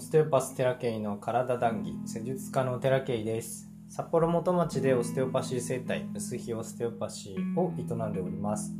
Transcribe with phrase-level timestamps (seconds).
[0.00, 3.68] オステオパステラケイの体談義施術家のテラケイです。
[3.90, 8.72] 札幌元町でオステオパシー生態薄日オステオパシーを営んでおります。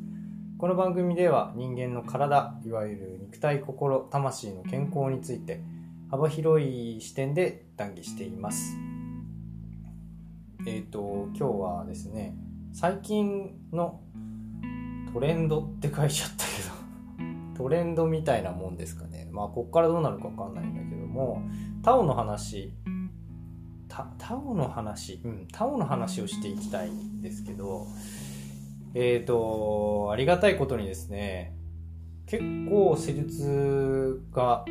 [0.57, 5.61] この番組では人間の体いわゆる肉体心魂の健康について
[6.11, 8.79] 幅広い視点で談義しています。
[10.67, 12.35] えっ、ー、と今日はですね
[12.73, 14.01] 最近の
[15.13, 19.29] トレンドって書いちゃったけどトレンドみたいなもんですかね。
[19.31, 20.90] まあこっからどうなるか分かんないんだけど。
[21.21, 21.43] も
[21.83, 22.73] タオの話
[24.19, 27.87] タオの話うんタオの話をしていきたいんですけど
[28.95, 31.55] えっ、ー、とありがたいことにですね
[32.27, 34.65] 結構施術が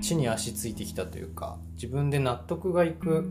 [0.00, 3.22] 地に足ついてきたというか自分で納得がいく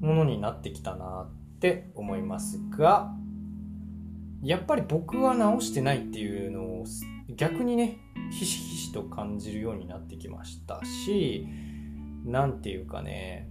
[0.00, 3.12] ものになってきたなって思いますが
[4.42, 6.84] やっぱり僕は直してないっていうのを
[7.36, 7.98] 逆にね
[8.30, 11.46] ひしひしと感じるようになってきましたし
[12.28, 13.50] 何て言うかね。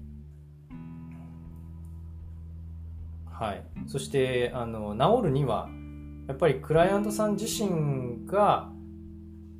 [3.25, 3.63] はい。
[3.87, 5.69] そしてあの治るには
[6.27, 8.69] やっぱりクライアントさん自身が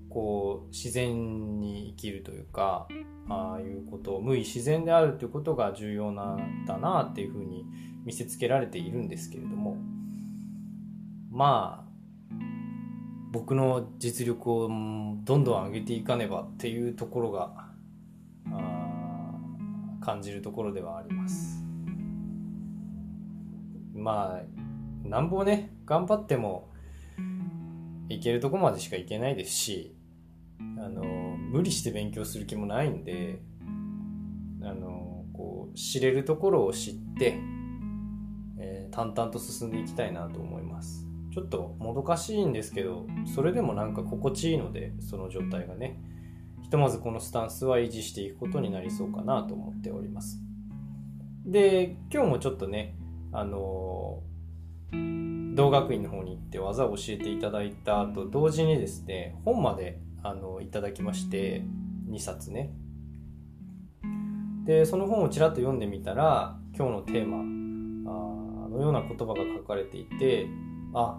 [0.10, 2.88] こう自然に生きるというか
[3.30, 7.66] ああいうこと無意自然であるということが重要なんだなっていうふうに
[8.06, 9.78] 見せつけられているんですけれども
[11.30, 11.88] まあ
[13.32, 17.67] 僕の実力をどんどん上げていかねばっていうところが
[20.08, 21.62] 感じるところではあります。
[23.94, 26.70] まあなんぼね頑張っても
[28.08, 29.98] いけるとこまでしかいけないですし
[30.78, 33.42] あの無理して勉強する気もないんで
[34.64, 37.38] あのこう知れるところを知って、
[38.60, 41.06] えー、淡々と進んでいきたいなと思います。
[41.34, 46.00] ちょっともどかしいんですけどそれでもなんか心地いいのでその状態がね。
[46.64, 50.42] ひとまずこのスタンスは維持していくことになりそうかなと思っております。
[51.46, 52.96] で今日もちょっとね
[53.32, 54.22] あの
[55.56, 61.64] 同学院の方に行って技を教えていただいた後同時にですね本まであのいただきまして
[62.10, 62.74] 2冊ね。
[64.66, 70.48] でその本をちらっと読んでみたら今日のテーマあのような言葉が書かれていて
[70.94, 71.18] あ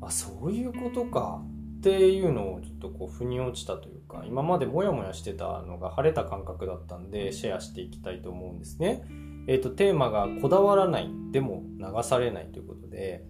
[0.00, 1.42] あそういうことか。
[1.84, 9.04] っていうのをちょっとこう腑に落ちたというか今までモヤモヤしてたのが晴れた感覚だったんでシェアしていきたいと思うんですね。
[9.46, 13.26] えっ、ー、とテーマが「こだわらないでも流されない」ということで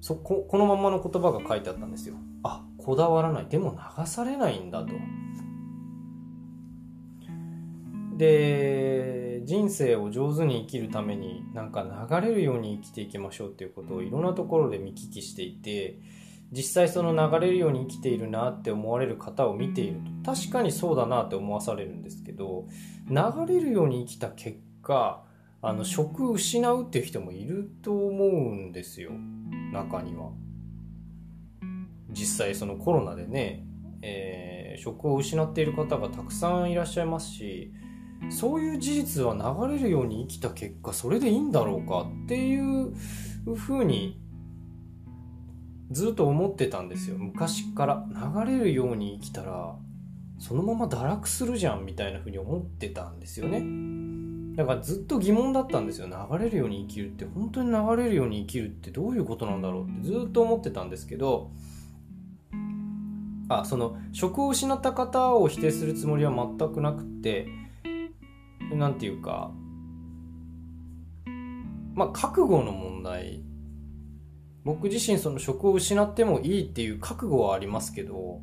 [0.00, 2.16] そここのままの言葉が書いてあったんですよ。
[2.42, 4.92] あこだわらないでも流されないんだと。
[8.16, 16.00] で人生を上手に生きるためになんか流れるように生きていきましょうっていうことをいろんなところで見聞きしていて
[16.52, 20.32] 実際その流れるように生きているなって思われる方を見ていると。
[20.32, 22.66] 確かにそうだなって思わされるんですけど
[23.08, 23.16] 流
[23.46, 25.22] れるように生きた結果
[25.62, 29.12] あの職を失うっていう人もいると思うんですよ。
[29.72, 30.30] 中には。
[32.10, 33.64] 実際そのコロナでね、
[34.02, 37.72] えー、職を失っている方がたくさんいらっしゃいますし
[38.28, 42.92] そういう事実は流れるように生きた結果それでいいんだろうかっていう
[43.54, 44.20] ふうに
[45.90, 47.18] ずっと思ってたんですよ。
[47.18, 48.06] 昔から。
[48.44, 49.74] 流れるように生きたら
[50.38, 53.62] そのまま堕落するじゃんみたいなふうに思ってたんですよね。
[54.56, 56.08] だからずっと疑問だったんですよ。
[56.08, 57.24] 流れるように生きるって。
[57.24, 58.90] 本当に流れるように生きるって。
[58.90, 60.08] どういうことなんだろうって。
[60.08, 61.50] ずっと思ってたんですけど
[63.50, 67.48] あその職を失った方を否定するつもりは全くなくて
[68.72, 69.50] なんていうか、
[71.94, 73.42] まあ、覚悟の問題。
[74.64, 78.40] 僕自身その職を失ってもいいっていう覚悟はありますけど、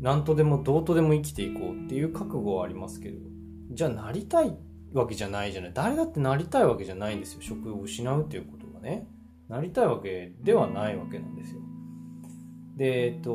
[0.00, 3.18] 何とでもどうとでも生きていこうっていう覚悟はありますけど、
[3.70, 4.56] じゃあなりたい
[4.92, 5.70] わけじゃないじゃない。
[5.74, 7.42] 誰だってなりたいわけじゃないんですよ。
[7.42, 9.08] 職を失うっていうことがね。
[9.48, 11.60] なりたいわけではないわけなんですよ。
[12.76, 13.32] で、えっと、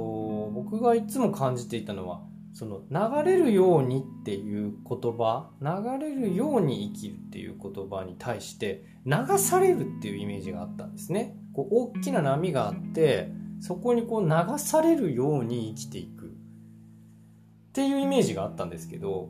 [0.54, 2.22] 僕がいつも感じていたのは、
[2.54, 13.30] その流れるようにっていう言葉流れるように生きるっていう言葉に対して流されるっていうイメージがあったんですねこう大きな波があって
[13.60, 16.28] そこにこう流されるように生きていく。
[16.28, 19.30] っていうイメージがあったんですけど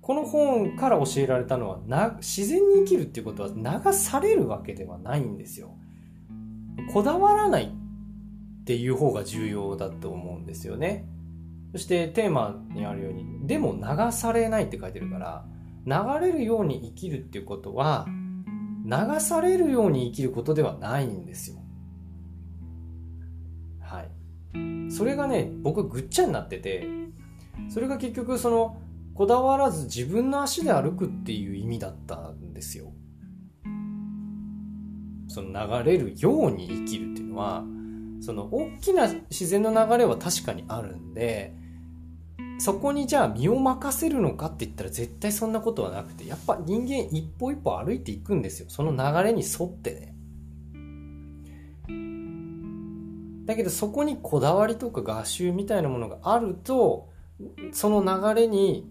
[0.00, 5.74] この本から教えられたのはな自然に生きるっていうことは流されるわけではないんですよ。
[6.92, 11.06] こだわらないっていう方が重要だと思うんですよね。
[11.72, 15.44] そしてテーマにあるように、でも流されないって書いてるから、
[15.86, 18.06] 流れるように生きるっていうことは、
[18.86, 21.56] 流されるように生きることではないんですよ。
[23.80, 24.90] はい。
[24.90, 26.86] それがね、僕ぐっちゃになってて、
[27.68, 28.80] それが結局その
[29.14, 32.92] こだわらず自分の足で歩くっていう意味だったんですよ
[35.28, 37.64] その流れるように生きるっていうのは
[38.20, 41.54] その大きな自然の流れは確かにあるんで
[42.58, 48.66] そこにじゃあ身を任せるのかって言ったら絶対そんなことはなくてやっぱ人間一歩一歩歩いていくんですよ。
[48.68, 50.14] その流れに沿ってね。
[53.44, 57.10] だけどそこにこだわりとか画集みたいなものがあると
[57.72, 58.90] その流れに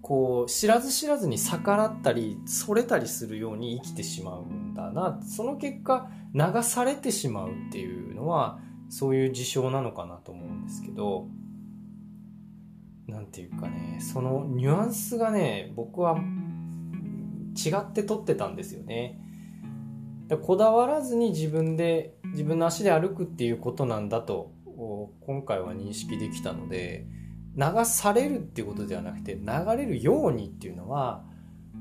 [0.00, 5.20] こう知らず知らずに逆らったりそれたりするように生きてしまうんだな。
[5.22, 8.58] その結果流されてしまうっていうのは
[8.88, 11.26] そういう事象なのかなと思うんですけど。
[13.06, 16.18] 何て言うかねそのニュアンスがね僕は
[17.56, 19.20] 違って撮ってたんですよね。
[20.42, 24.52] こだわらずに自分で自分の足で歩くっていうことなんだと
[25.20, 27.06] 今回は認識できたので
[27.56, 29.42] 流されるっていうことではなくて流
[29.76, 31.24] れるようにっていうのは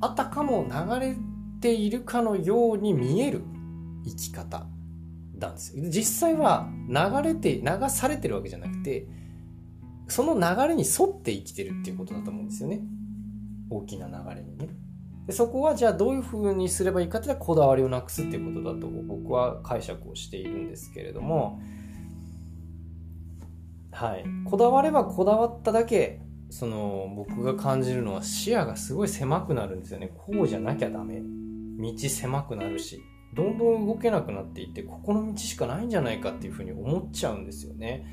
[0.02, 1.16] あたかも流れ
[1.62, 3.42] ているかのように見える
[4.06, 4.68] 生き方
[5.40, 9.08] なんですよ実際は流れて流されてるわけじゃなくて
[10.08, 12.82] その流れに沿って生きてるっていうことだと思うんですよね。
[13.70, 14.70] 大きな流れにね。
[15.28, 21.62] でそこはじゃあどういうふうにすればいいかっていうとこだわりをなくすっていうことだと僕は解釈をしているんですけれども。
[23.92, 24.26] はい。
[24.46, 30.12] こだわればこだわっただけその僕が感じるのは視野がすごい狭くなるんですよね。
[30.16, 31.22] こうじゃなきゃダメ。
[31.80, 33.02] 道狭くなるし。
[33.34, 38.06] どんどん動けなくなっていってここの道しかないんじゃないかっていうふうに思っちゃうんですよね。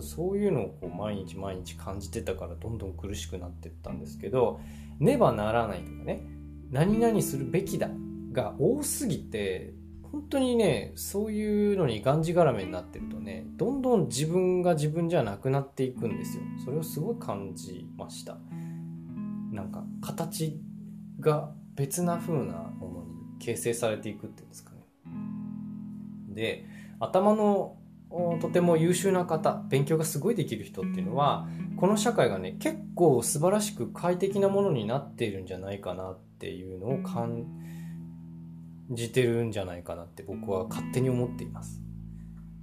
[0.00, 4.60] そういうのをこう毎日毎日感じてたからどんどん苦しくなってったんですけど
[4.98, 6.22] ねばならないとかね
[6.70, 7.88] 何々するべきだ
[8.32, 9.74] が多すぎて
[10.14, 16.44] 本当にねそういうのにがんじがらめになってるとねどんどん自分が自分じゃなくなっていくんですよ。
[16.64, 18.38] それをすごい感じました。
[19.50, 20.60] なんか形
[21.18, 24.86] が別な風なものに形成されていくっていうんですかね。
[26.28, 26.66] で
[27.00, 27.76] 頭の
[28.40, 37.46] とても優秀な方勉強がすごいできる人っていうのはこの社会がね結構素晴らしく快適なものになっているんじゃないかなっていうのを感
[38.90, 41.80] じてるんじゃないかなって僕は勝手に思っています。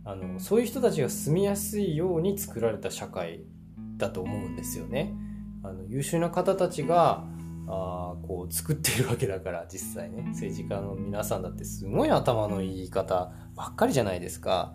[0.04, 3.44] あのそういう人たちが住みやすいように作られた社会
[3.98, 5.14] だと思うんですよね。
[5.64, 7.26] あの優秀な方たちが
[7.68, 10.24] あこう作ってるわけだから実際ね。
[10.30, 14.74] 政治家の皆さんだってすごい頭のいい方ばっかりじゃないですか。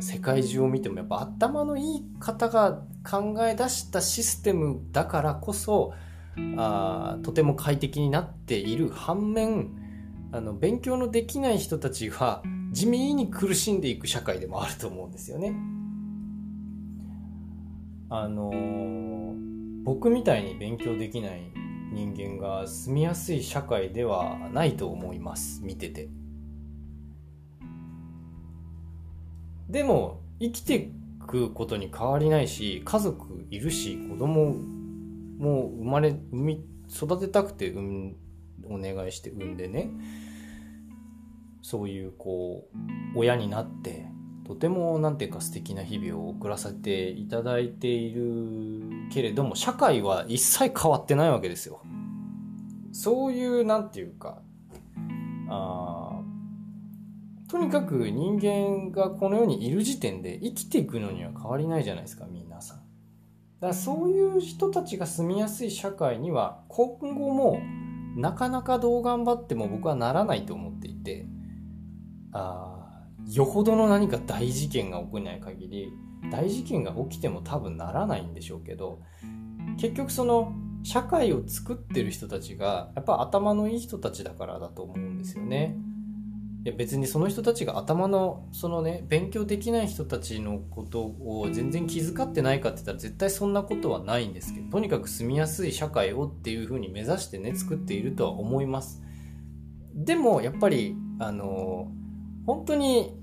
[0.00, 5.94] 世界中を見てもやっぱ頭のいい方が考え出したシステムだからこそ
[6.56, 9.70] あとても快適になっている反面
[10.32, 12.42] あの勉強のできない人たちは
[12.72, 15.54] 地味に苦しんでいく社会でもあると思うんですよね。
[18.08, 21.40] あのー、僕みたいに勉強できない
[21.92, 26.08] 人間が住みやすい社会ではないと思います見てて。
[29.68, 30.92] でも生きてい
[31.26, 34.54] くことに変わりないし家族いるし子供
[35.38, 38.16] も生まれ産み育てたくて産
[38.68, 39.90] お願いして産んでね
[41.62, 42.68] そういうこ
[43.14, 44.06] う親になって
[44.46, 51.80] とても何ていうか素敵な日々を送らせていただいているけれども社会は一切変わってないわけですよ。
[52.92, 54.38] そういう何て言うか
[55.48, 55.95] あ
[57.48, 62.78] とにかく人間がこの世にいる時点で生きていくのには変わりないじゃないですか皆さん。
[62.78, 67.60] だからそういう人たちが住みやすい社会には今後も
[68.16, 71.26] なかなかどう頑張っても僕はならないと思っていて
[72.32, 75.92] あよほどの何か大事件が起こらない限り
[76.30, 79.00] 大事件が起きても多分ならないんでしょうけど
[79.78, 85.76] 結局その社会を作ってる人たちがやっぱ頭のいい人たちだからだと思うんですよね。
[86.66, 99.00] いや別にその人たちが頭のそのね勉強できない人たちのことを全然気遣ってないかって言ったら絶対そんなことはないんですけどとにかく住みやすい社会をっていうふうに目指してね作っているとは思います
[99.94, 101.86] でもやっぱりあの
[102.46, 103.14] 本当に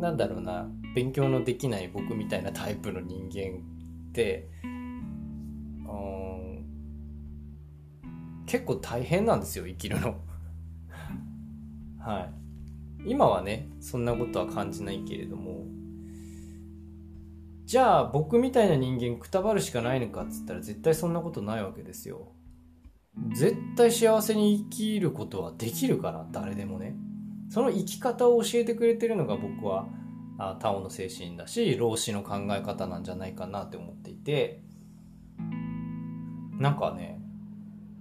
[0.00, 3.60] なんだろうな勉強のできない僕みたいなタイプの人間
[4.08, 4.50] って
[8.46, 10.16] 結構大変なんですよ生きるの。
[12.04, 12.28] は
[13.04, 13.10] い。
[13.10, 15.66] 今はね、そんなことは感じないけれども、
[17.64, 22.32] じゃあ僕みたいな人間くたばるしかないのかっつったら絶対そんなことないわけですよ。
[23.34, 26.96] 絶対幸せに生きることはできるから、誰でもね。
[27.48, 29.88] その生き方を教えてくれてるのが僕は、
[30.38, 34.62] あタオの精神だし老子の考え方なんじゃないかなって思っていて
[36.58, 37.20] なんかね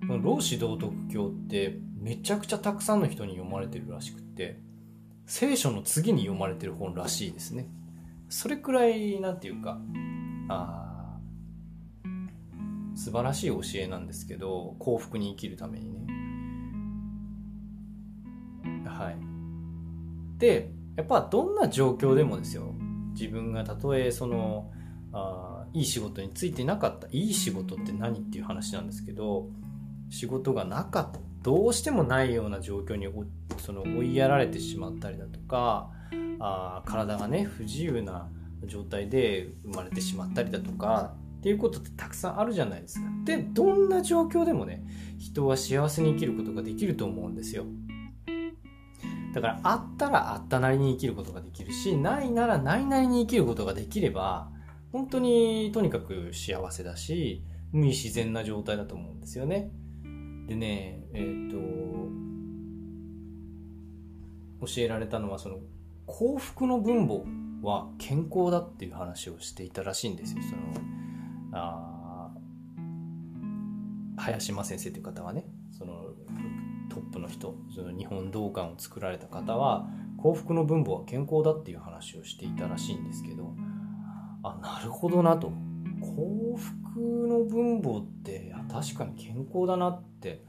[0.08, 4.60] 老子道徳経ってめちゃくちゃたくさんの人に読まれてるらしくて
[5.28, 7.68] 聖書の次に読まれてる本らしいですね。
[8.28, 9.80] それくらいなんていうか
[10.50, 11.20] あ
[12.96, 16.02] 素晴らしい教えなんですけど幸福に生きるためにね。
[18.86, 19.18] はい。
[20.40, 22.74] でやっぱどんな状況でもですよ。
[23.14, 24.72] 自分がたとえその
[25.14, 29.50] あいい仕事についてなかったいい仕事って何っていう話なんですけど
[30.10, 31.31] 仕事がなかった。
[31.42, 33.08] どうしてもないような状況に
[33.58, 35.92] その追いやられてしまったりだとか
[36.40, 38.30] あ体がね不自由な
[38.66, 43.10] 状態で生まれてしまったりだとかっていうことってたくさんあるじゃないですか。
[43.26, 44.84] でどんな状況でもね
[45.18, 47.66] 人は幸せに生きることができると思うんですよ。
[49.34, 54.52] だからあったらあったなりに生きることができるしないならないなりに生きることができれば
[54.92, 59.72] 本当にとにかく幸せだし無自然な状態だと思うんですよね。
[60.52, 61.58] でねえっ、ー、と
[64.68, 65.60] 教えられたのはその
[66.06, 67.24] 幸福の分母
[67.66, 70.42] は健康だっていう話をしていたらしいんですよ。
[70.44, 70.62] その
[71.54, 72.32] あ
[74.18, 76.10] 林間先生という方はねその
[76.90, 83.56] トップの人その日本道館を作られた方は幸福の分母は健康だっていう話をしていたらしいんですけど
[84.44, 85.54] あなるほどなと。
[86.02, 90.44] 幸福の分母って確かに健康だなって。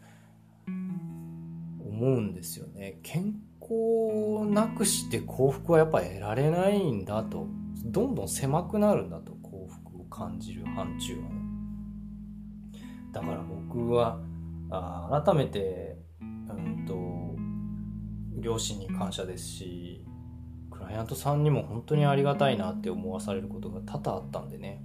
[2.03, 2.99] 思うんですよね。
[3.03, 7.47] 健康なくして幸福はやっぱ得られないんだと。
[7.85, 11.43] どんどん狭くなるんだと幸福を感じる範疇はね。
[13.13, 14.19] だから僕は
[14.71, 17.37] あ改めてうんと
[18.41, 20.05] 両親に感謝ですし
[20.71, 24.83] クライアントさんにも本当にありがたいなって思わされることが多々あったんでね。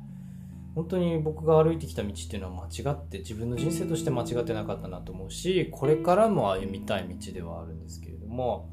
[0.77, 8.69] 本当に僕が歩いてきた道っていうのは間違って自分の人生として間違ってなかったなと思うしこれからも歩みたい道ではあるんですけれども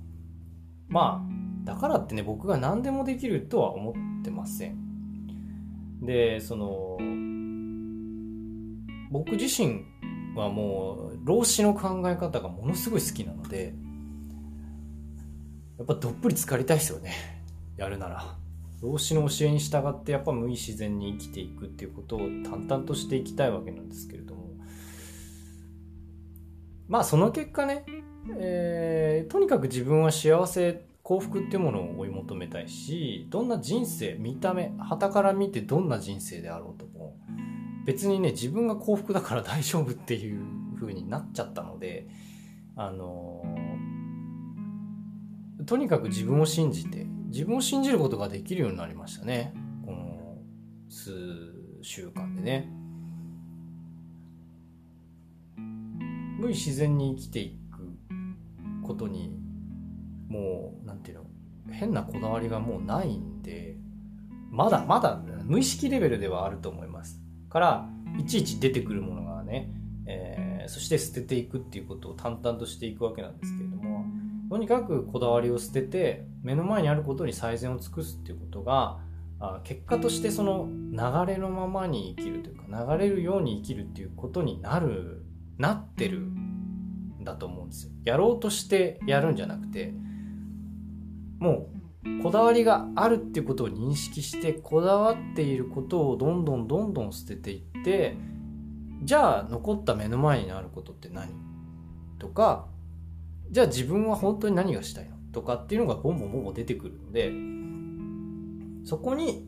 [0.86, 6.98] まあだからってね僕が何でもできるとは思ってませんでその
[9.10, 9.84] 僕自身
[10.36, 13.72] はもう老子の考え方がものすごい好きなので
[15.78, 17.14] やっぱどっぷり浸かりたいですよね
[17.78, 18.43] やるなら。
[18.82, 24.44] 老子の教えに従ってやっぱ無意自然に生きていくっていうことを淡々としていきたいわけなんですけれども。
[26.88, 27.84] まあその結果ね、
[28.38, 37.16] えー、とにかく自分は幸せ幸福っていうものを追い求めたいしどんな人生見た目旗から見てどんな人生であろうとも
[37.84, 40.40] 別にね自分が幸福だから大丈夫っていう
[40.80, 42.08] 風になっちゃったので
[42.76, 49.52] あのー、とにかく自分を信じて自分を信じることができるようになりましたね。
[49.84, 50.38] この
[50.88, 51.10] 数
[51.82, 52.68] 週間でね。
[56.38, 59.36] 無理自然に生きていくことに
[60.28, 61.24] もうなんていうの
[61.72, 63.78] 変なこだわりがもうないんで
[64.52, 67.20] まだまだ無意識レベルではあると思います。
[67.48, 69.72] からいちいち出てくるものがね、
[70.06, 74.06] えー、そして捨てていくっていうことを淡々としていくわけなんですけれども
[74.50, 79.00] とにかくこだわりを捨てて目の前にあることに最善を尽くすっていうことが
[79.64, 85.24] 結果としてその流れのままに生きるというか流れるように生きるっていうことになる
[85.58, 87.92] なってるんだと思うんですよ。
[88.04, 89.92] やろうとしてやるんじゃなくて
[91.40, 91.68] も
[92.04, 98.16] うこだわりがあるっていうことを認識してこだわっていることをどんどんどんどん捨てていって
[99.02, 101.30] じゃあ残った目の前にあることって何？
[102.18, 102.66] とか
[103.50, 105.13] じゃあ自分は本当に何がしたいの？
[105.34, 107.32] とかっていうのがボンボンボンボン出てくるので
[108.88, 109.46] そこに、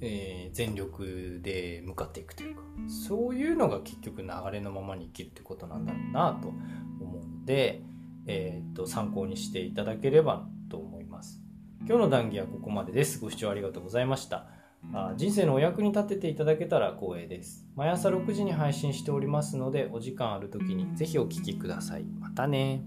[0.00, 7.82] えー、全力で向かっていくというかそういうのが結局流れのままに生きるってことなんだろうなと思うので、
[8.26, 11.40] えー、っと参考にしていただければと思います
[11.86, 14.46] 今日の談義はここまでですご視聴ありがとうございました
[14.92, 17.66] あ人生のお役に立てていただけたら光栄です。
[17.76, 22.04] 毎朝6時に配信しておりますので、お時間ある時にぜひお聴きください。
[22.18, 22.82] またね